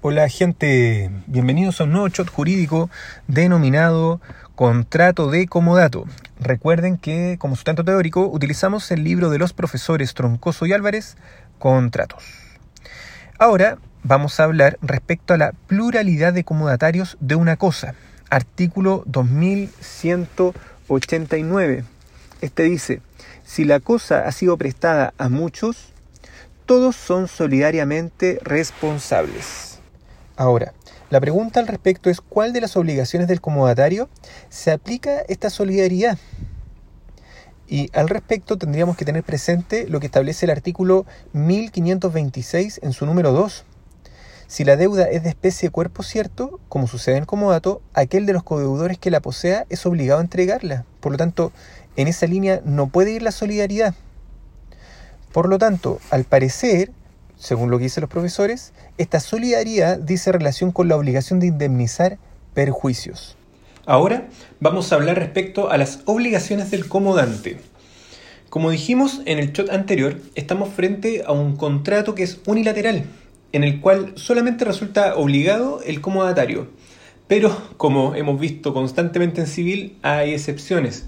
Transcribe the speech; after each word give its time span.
Hola 0.00 0.28
gente, 0.28 1.10
bienvenidos 1.26 1.80
a 1.80 1.84
un 1.84 1.90
nuevo 1.90 2.06
shot 2.06 2.30
jurídico 2.30 2.88
denominado 3.26 4.20
Contrato 4.54 5.28
de 5.28 5.48
Comodato. 5.48 6.04
Recuerden 6.38 6.98
que 6.98 7.36
como 7.40 7.56
sustento 7.56 7.84
teórico 7.84 8.28
utilizamos 8.28 8.88
el 8.92 9.02
libro 9.02 9.28
de 9.28 9.38
los 9.38 9.52
profesores 9.52 10.14
Troncoso 10.14 10.66
y 10.66 10.72
Álvarez, 10.72 11.16
Contratos. 11.58 12.22
Ahora 13.40 13.78
vamos 14.04 14.38
a 14.38 14.44
hablar 14.44 14.78
respecto 14.82 15.34
a 15.34 15.36
la 15.36 15.50
pluralidad 15.66 16.32
de 16.32 16.44
comodatarios 16.44 17.16
de 17.18 17.34
una 17.34 17.56
cosa. 17.56 17.96
Artículo 18.30 19.02
2189. 19.06 21.82
Este 22.40 22.62
dice, 22.62 23.02
si 23.42 23.64
la 23.64 23.80
cosa 23.80 24.28
ha 24.28 24.30
sido 24.30 24.56
prestada 24.58 25.12
a 25.18 25.28
muchos, 25.28 25.92
todos 26.66 26.94
son 26.94 27.26
solidariamente 27.26 28.38
responsables. 28.44 29.77
Ahora, 30.38 30.72
la 31.10 31.20
pregunta 31.20 31.58
al 31.58 31.66
respecto 31.66 32.10
es 32.10 32.20
cuál 32.20 32.52
de 32.52 32.60
las 32.60 32.76
obligaciones 32.76 33.26
del 33.26 33.40
comodatario 33.40 34.08
se 34.48 34.70
aplica 34.70 35.22
esta 35.26 35.50
solidaridad. 35.50 36.16
Y 37.66 37.90
al 37.92 38.08
respecto 38.08 38.56
tendríamos 38.56 38.96
que 38.96 39.04
tener 39.04 39.24
presente 39.24 39.88
lo 39.88 39.98
que 39.98 40.06
establece 40.06 40.46
el 40.46 40.52
artículo 40.52 41.06
1526 41.32 42.78
en 42.84 42.92
su 42.92 43.04
número 43.04 43.32
2. 43.32 43.64
Si 44.46 44.62
la 44.62 44.76
deuda 44.76 45.06
es 45.10 45.24
de 45.24 45.28
especie 45.28 45.70
cuerpo 45.70 46.04
cierto, 46.04 46.60
como 46.68 46.86
sucede 46.86 47.16
en 47.16 47.24
comodato, 47.24 47.82
aquel 47.92 48.24
de 48.24 48.32
los 48.32 48.44
codeudores 48.44 48.96
que 48.96 49.10
la 49.10 49.18
posea 49.18 49.66
es 49.70 49.84
obligado 49.86 50.20
a 50.20 50.22
entregarla. 50.22 50.84
Por 51.00 51.10
lo 51.10 51.18
tanto, 51.18 51.50
en 51.96 52.06
esa 52.06 52.28
línea 52.28 52.60
no 52.64 52.86
puede 52.86 53.10
ir 53.10 53.22
la 53.22 53.32
solidaridad. 53.32 53.92
Por 55.32 55.48
lo 55.48 55.58
tanto, 55.58 55.98
al 56.10 56.22
parecer, 56.22 56.92
según 57.38 57.70
lo 57.70 57.78
que 57.78 57.84
dicen 57.84 58.02
los 58.02 58.10
profesores, 58.10 58.72
esta 58.98 59.20
solidaridad 59.20 59.98
dice 59.98 60.32
relación 60.32 60.72
con 60.72 60.88
la 60.88 60.96
obligación 60.96 61.38
de 61.38 61.46
indemnizar 61.46 62.18
perjuicios. 62.52 63.36
Ahora 63.86 64.28
vamos 64.60 64.92
a 64.92 64.96
hablar 64.96 65.18
respecto 65.18 65.70
a 65.70 65.78
las 65.78 66.00
obligaciones 66.04 66.70
del 66.70 66.88
comodante. 66.88 67.58
Como 68.50 68.70
dijimos 68.70 69.20
en 69.24 69.38
el 69.38 69.52
chat 69.52 69.70
anterior, 69.70 70.20
estamos 70.34 70.70
frente 70.70 71.22
a 71.26 71.32
un 71.32 71.56
contrato 71.56 72.14
que 72.14 72.24
es 72.24 72.40
unilateral, 72.46 73.04
en 73.52 73.62
el 73.64 73.80
cual 73.80 74.12
solamente 74.16 74.64
resulta 74.64 75.16
obligado 75.16 75.80
el 75.82 76.00
comodatario. 76.00 76.68
Pero, 77.28 77.56
como 77.76 78.14
hemos 78.14 78.40
visto 78.40 78.74
constantemente 78.74 79.42
en 79.42 79.46
civil, 79.46 79.96
hay 80.02 80.32
excepciones, 80.32 81.06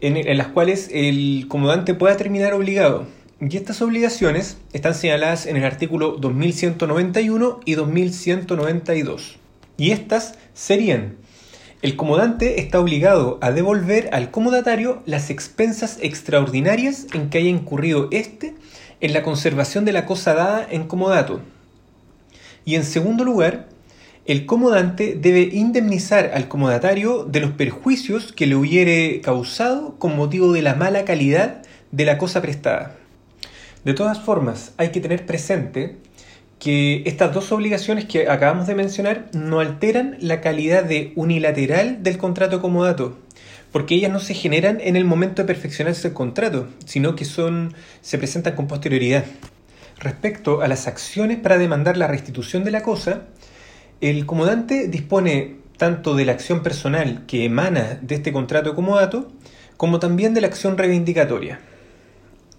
en, 0.00 0.16
en 0.16 0.38
las 0.38 0.48
cuales 0.48 0.88
el 0.92 1.46
comodante 1.48 1.94
pueda 1.94 2.16
terminar 2.16 2.52
obligado. 2.52 3.06
Y 3.42 3.56
estas 3.56 3.80
obligaciones 3.80 4.58
están 4.74 4.94
señaladas 4.94 5.46
en 5.46 5.56
el 5.56 5.64
artículo 5.64 6.18
2191 6.18 7.60
y 7.64 7.74
2192. 7.74 9.38
Y 9.78 9.92
estas 9.92 10.34
serían, 10.52 11.16
el 11.80 11.96
comodante 11.96 12.60
está 12.60 12.78
obligado 12.78 13.38
a 13.40 13.50
devolver 13.50 14.10
al 14.12 14.30
comodatario 14.30 15.02
las 15.06 15.30
expensas 15.30 15.96
extraordinarias 16.02 17.06
en 17.14 17.30
que 17.30 17.38
haya 17.38 17.48
incurrido 17.48 18.08
éste 18.10 18.56
en 19.00 19.14
la 19.14 19.22
conservación 19.22 19.86
de 19.86 19.92
la 19.92 20.04
cosa 20.04 20.34
dada 20.34 20.66
en 20.70 20.86
comodato. 20.86 21.40
Y 22.66 22.74
en 22.74 22.84
segundo 22.84 23.24
lugar, 23.24 23.70
el 24.26 24.44
comodante 24.44 25.16
debe 25.18 25.48
indemnizar 25.50 26.32
al 26.34 26.46
comodatario 26.46 27.24
de 27.24 27.40
los 27.40 27.52
perjuicios 27.52 28.34
que 28.34 28.46
le 28.46 28.56
hubiere 28.56 29.22
causado 29.22 29.98
con 29.98 30.14
motivo 30.14 30.52
de 30.52 30.60
la 30.60 30.74
mala 30.74 31.06
calidad 31.06 31.62
de 31.90 32.04
la 32.04 32.18
cosa 32.18 32.42
prestada. 32.42 32.99
De 33.84 33.94
todas 33.94 34.20
formas, 34.20 34.72
hay 34.76 34.90
que 34.90 35.00
tener 35.00 35.24
presente 35.24 35.96
que 36.58 37.02
estas 37.06 37.32
dos 37.32 37.50
obligaciones 37.50 38.04
que 38.04 38.28
acabamos 38.28 38.66
de 38.66 38.74
mencionar 38.74 39.28
no 39.32 39.60
alteran 39.60 40.18
la 40.20 40.42
calidad 40.42 40.84
de 40.84 41.12
unilateral 41.16 42.02
del 42.02 42.18
contrato 42.18 42.60
comodato, 42.60 43.16
porque 43.72 43.94
ellas 43.94 44.12
no 44.12 44.20
se 44.20 44.34
generan 44.34 44.78
en 44.82 44.96
el 44.96 45.06
momento 45.06 45.40
de 45.40 45.46
perfeccionarse 45.46 46.08
el 46.08 46.14
contrato, 46.14 46.68
sino 46.84 47.16
que 47.16 47.24
son 47.24 47.72
se 48.02 48.18
presentan 48.18 48.54
con 48.54 48.66
posterioridad. 48.66 49.24
Respecto 49.98 50.60
a 50.60 50.68
las 50.68 50.86
acciones 50.86 51.38
para 51.38 51.56
demandar 51.56 51.96
la 51.96 52.06
restitución 52.06 52.64
de 52.64 52.72
la 52.72 52.82
cosa, 52.82 53.22
el 54.02 54.26
comodante 54.26 54.88
dispone 54.88 55.56
tanto 55.78 56.14
de 56.14 56.26
la 56.26 56.32
acción 56.32 56.62
personal 56.62 57.24
que 57.26 57.46
emana 57.46 57.98
de 58.02 58.16
este 58.16 58.32
contrato 58.32 58.74
comodato, 58.74 59.32
como 59.78 59.98
también 59.98 60.34
de 60.34 60.42
la 60.42 60.48
acción 60.48 60.76
reivindicatoria. 60.76 61.60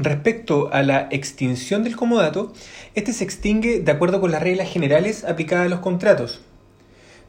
Respecto 0.00 0.72
a 0.72 0.84
la 0.84 1.08
extinción 1.10 1.82
del 1.82 1.96
comodato, 1.96 2.52
este 2.94 3.12
se 3.12 3.24
extingue 3.24 3.80
de 3.80 3.90
acuerdo 3.90 4.20
con 4.20 4.30
las 4.30 4.40
reglas 4.40 4.70
generales 4.70 5.24
aplicadas 5.24 5.66
a 5.66 5.68
los 5.68 5.80
contratos. 5.80 6.40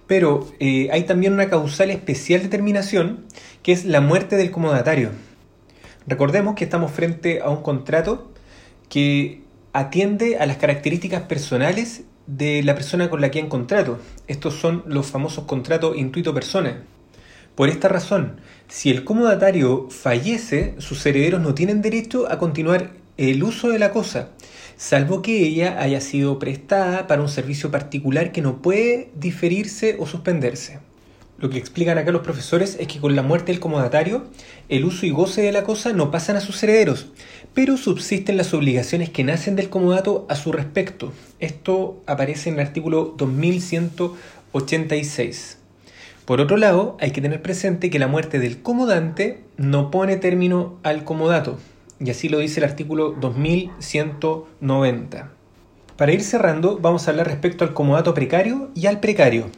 Pero 0.05 0.47
eh, 0.59 0.87
hay 0.91 1.01
también 1.01 1.33
una 1.33 1.49
causal 1.49 1.89
especial 1.89 2.43
determinación, 2.43 3.25
que 3.63 3.71
es 3.71 3.85
la 3.85 4.01
muerte 4.01 4.35
del 4.35 4.51
comodatario. 4.51 5.09
Recordemos 6.05 6.53
que 6.53 6.65
estamos 6.65 6.91
frente 6.91 7.41
a 7.41 7.49
un 7.49 7.63
contrato 7.63 8.31
que 8.87 9.41
atiende 9.73 10.37
a 10.37 10.45
las 10.45 10.57
características 10.57 11.23
personales 11.23 12.03
de 12.27 12.61
la 12.61 12.75
persona 12.75 13.09
con 13.09 13.19
la 13.19 13.31
que 13.31 13.39
hay 13.39 13.47
contrato. 13.47 13.97
Estos 14.27 14.53
son 14.53 14.83
los 14.85 15.07
famosos 15.07 15.45
contratos 15.45 15.97
intuito 15.97 16.35
persona. 16.35 16.83
Por 17.59 17.67
esta 17.67 17.89
razón, 17.89 18.39
si 18.69 18.89
el 18.89 19.03
comodatario 19.03 19.89
fallece, 19.89 20.75
sus 20.77 21.05
herederos 21.05 21.41
no 21.41 21.55
tienen 21.55 21.81
derecho 21.81 22.31
a 22.31 22.37
continuar 22.37 22.91
el 23.17 23.43
uso 23.43 23.67
de 23.67 23.79
la 23.79 23.91
cosa, 23.91 24.29
salvo 24.77 25.21
que 25.21 25.43
ella 25.43 25.81
haya 25.81 25.99
sido 25.99 26.39
prestada 26.39 27.05
para 27.05 27.21
un 27.21 27.27
servicio 27.27 27.69
particular 27.69 28.31
que 28.31 28.41
no 28.41 28.61
puede 28.61 29.09
diferirse 29.13 29.97
o 29.99 30.07
suspenderse. 30.07 30.79
Lo 31.37 31.49
que 31.49 31.57
explican 31.57 31.97
acá 31.97 32.13
los 32.13 32.21
profesores 32.21 32.77
es 32.79 32.87
que 32.87 33.01
con 33.01 33.17
la 33.17 33.23
muerte 33.23 33.51
del 33.51 33.59
comodatario, 33.59 34.27
el 34.69 34.85
uso 34.85 35.05
y 35.05 35.09
goce 35.09 35.41
de 35.41 35.51
la 35.51 35.65
cosa 35.65 35.91
no 35.91 36.11
pasan 36.11 36.37
a 36.37 36.39
sus 36.39 36.63
herederos, 36.63 37.07
pero 37.53 37.75
subsisten 37.75 38.37
las 38.37 38.53
obligaciones 38.53 39.09
que 39.09 39.25
nacen 39.25 39.57
del 39.57 39.69
comodato 39.69 40.25
a 40.29 40.37
su 40.37 40.53
respecto. 40.53 41.11
Esto 41.41 42.01
aparece 42.05 42.47
en 42.47 42.55
el 42.55 42.61
artículo 42.65 43.15
2186. 43.17 45.58
Por 46.29 46.39
otro 46.41 46.57
lado, 46.57 46.95
hay 46.99 47.09
que 47.09 47.21
tener 47.21 47.41
presente 47.41 47.89
que 47.89 47.97
la 47.97 48.05
muerte 48.05 48.37
del 48.37 48.61
comodante 48.61 49.41
no 49.57 49.89
pone 49.89 50.15
término 50.15 50.77
al 50.83 51.03
comodato, 51.03 51.57
y 51.99 52.11
así 52.11 52.29
lo 52.29 52.37
dice 52.37 52.59
el 52.59 52.65
artículo 52.65 53.15
2190. 53.19 55.31
Para 55.97 56.11
ir 56.11 56.21
cerrando, 56.21 56.77
vamos 56.77 57.07
a 57.07 57.09
hablar 57.09 57.25
respecto 57.25 57.63
al 57.63 57.73
comodato 57.73 58.13
precario 58.13 58.69
y 58.75 58.85
al 58.85 58.99
precario. 58.99 59.49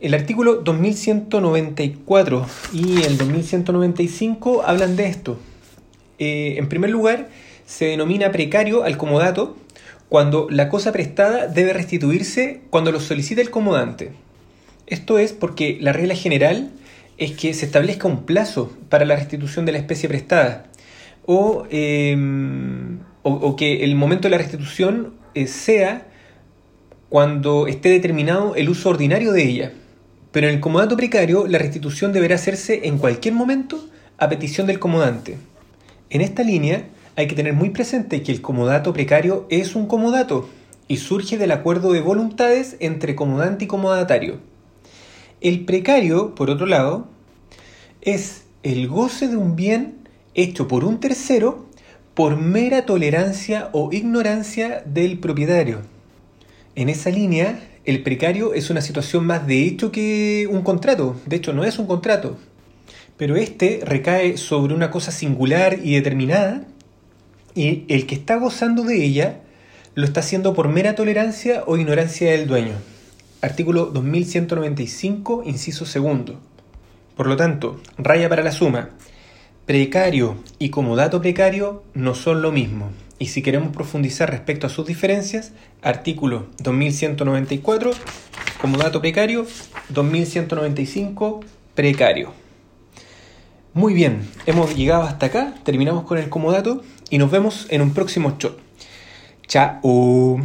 El 0.00 0.14
artículo 0.14 0.56
2194 0.56 2.46
y 2.72 3.02
el 3.02 3.16
2195 3.16 4.64
hablan 4.66 4.96
de 4.96 5.06
esto. 5.06 5.38
Eh, 6.18 6.56
en 6.58 6.68
primer 6.68 6.90
lugar, 6.90 7.28
se 7.64 7.84
denomina 7.84 8.32
precario 8.32 8.82
al 8.82 8.96
comodato 8.96 9.56
cuando 10.08 10.48
la 10.50 10.68
cosa 10.68 10.90
prestada 10.90 11.46
debe 11.46 11.72
restituirse 11.72 12.62
cuando 12.70 12.90
lo 12.90 12.98
solicita 12.98 13.40
el 13.40 13.50
comodante. 13.50 14.10
Esto 14.90 15.18
es 15.20 15.32
porque 15.32 15.78
la 15.80 15.92
regla 15.92 16.16
general 16.16 16.70
es 17.16 17.32
que 17.32 17.54
se 17.54 17.64
establezca 17.64 18.08
un 18.08 18.24
plazo 18.24 18.76
para 18.88 19.04
la 19.04 19.14
restitución 19.14 19.64
de 19.64 19.72
la 19.72 19.78
especie 19.78 20.08
prestada 20.08 20.64
o, 21.26 21.64
em, 21.70 22.98
que 23.56 23.84
el 23.84 23.94
momento 23.94 24.26
de 24.26 24.30
la 24.30 24.38
restitución 24.38 25.14
eh, 25.34 25.46
sea 25.46 26.08
cuando 27.08 27.68
esté 27.68 27.88
determinado 27.90 28.56
el 28.56 28.68
uso 28.68 28.88
ordinario 28.90 29.30
de 29.32 29.44
ella. 29.44 29.72
Pero 30.32 30.48
en 30.48 30.54
el 30.54 30.60
comodato 30.60 30.96
precario 30.96 31.46
la 31.46 31.58
restitución 31.58 32.12
deberá 32.12 32.34
hacerse 32.34 32.80
en 32.88 32.98
cualquier 32.98 33.34
momento 33.34 33.88
a 34.18 34.28
petición 34.28 34.66
del 34.66 34.80
comodante. 34.80 35.36
En 36.08 36.20
esta 36.20 36.42
línea 36.42 36.88
hay 37.14 37.28
que 37.28 37.36
tener 37.36 37.52
muy 37.52 37.70
presente 37.70 38.22
que 38.22 38.32
el 38.32 38.40
comodato 38.40 38.92
precario 38.92 39.46
es 39.50 39.76
un 39.76 39.86
comodato 39.86 40.48
y 40.88 40.96
surge 40.96 41.38
del 41.38 41.52
acuerdo 41.52 41.92
de 41.92 42.00
voluntades 42.00 42.76
entre 42.80 43.14
comodante 43.14 43.66
y 43.66 43.68
comodatario. 43.68 44.49
El 45.40 45.64
precario, 45.64 46.34
por 46.34 46.50
otro 46.50 46.66
lado, 46.66 47.08
es 48.02 48.42
el 48.62 48.88
goce 48.88 49.26
de 49.26 49.36
un 49.36 49.56
bien 49.56 49.96
hecho 50.34 50.68
por 50.68 50.84
un 50.84 51.00
tercero 51.00 51.66
por 52.12 52.36
mera 52.36 52.84
tolerancia 52.84 53.70
o 53.72 53.90
ignorancia 53.90 54.82
del 54.84 55.18
propietario. 55.18 55.80
En 56.74 56.90
esa 56.90 57.08
línea, 57.08 57.58
el 57.86 58.02
precario 58.02 58.52
es 58.52 58.68
una 58.68 58.82
situación 58.82 59.24
más 59.24 59.46
de 59.46 59.64
hecho 59.64 59.90
que 59.90 60.46
un 60.50 60.60
contrato. 60.60 61.16
De 61.24 61.36
hecho, 61.36 61.54
no 61.54 61.64
es 61.64 61.78
un 61.78 61.86
contrato. 61.86 62.36
Pero 63.16 63.36
este 63.36 63.80
recae 63.82 64.36
sobre 64.36 64.74
una 64.74 64.90
cosa 64.90 65.10
singular 65.10 65.78
y 65.82 65.94
determinada 65.94 66.66
y 67.54 67.84
el 67.88 68.06
que 68.06 68.14
está 68.14 68.36
gozando 68.36 68.82
de 68.82 69.02
ella 69.02 69.40
lo 69.94 70.04
está 70.04 70.20
haciendo 70.20 70.52
por 70.52 70.68
mera 70.68 70.94
tolerancia 70.94 71.64
o 71.66 71.78
ignorancia 71.78 72.30
del 72.30 72.46
dueño. 72.46 72.74
Artículo 73.42 73.86
2195, 73.86 75.44
inciso 75.46 75.86
segundo. 75.86 76.38
Por 77.16 77.26
lo 77.26 77.36
tanto, 77.36 77.80
raya 77.96 78.28
para 78.28 78.42
la 78.42 78.52
suma. 78.52 78.90
Precario 79.64 80.36
y 80.58 80.68
comodato 80.68 81.22
precario 81.22 81.82
no 81.94 82.14
son 82.14 82.42
lo 82.42 82.52
mismo. 82.52 82.90
Y 83.18 83.26
si 83.26 83.40
queremos 83.40 83.74
profundizar 83.74 84.30
respecto 84.30 84.66
a 84.66 84.70
sus 84.70 84.86
diferencias, 84.86 85.52
artículo 85.80 86.48
2194, 86.62 87.92
como 88.60 88.76
dato 88.76 89.00
precario, 89.00 89.46
2195, 89.88 91.40
precario. 91.74 92.32
Muy 93.72 93.94
bien, 93.94 94.28
hemos 94.44 94.74
llegado 94.74 95.04
hasta 95.04 95.26
acá, 95.26 95.54
terminamos 95.64 96.04
con 96.04 96.18
el 96.18 96.28
comodato 96.28 96.82
y 97.08 97.16
nos 97.16 97.30
vemos 97.30 97.66
en 97.70 97.80
un 97.80 97.94
próximo 97.94 98.36
show. 98.38 98.56
Chao. 99.46 100.40